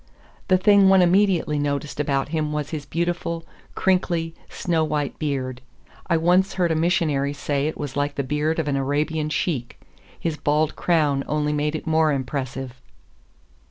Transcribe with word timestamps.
The 0.47 0.57
thing 0.57 0.89
one 0.89 1.03
immediately 1.03 1.59
noticed 1.59 1.99
about 1.99 2.29
him 2.29 2.51
was 2.51 2.71
his 2.71 2.87
beautiful, 2.87 3.45
crinkly, 3.75 4.33
snow 4.49 4.83
white 4.83 5.19
beard. 5.19 5.61
I 6.07 6.17
once 6.17 6.55
heard 6.55 6.71
a 6.71 6.75
missionary 6.75 7.33
say 7.33 7.67
it 7.67 7.77
was 7.77 7.95
like 7.95 8.15
the 8.15 8.23
beard 8.23 8.57
of 8.57 8.67
an 8.67 8.75
Arabian 8.77 9.29
sheik. 9.29 9.79
His 10.19 10.37
bald 10.37 10.75
crown 10.75 11.23
only 11.27 11.53
made 11.53 11.75
it 11.75 11.85
more 11.85 12.11
impressive. 12.11 12.81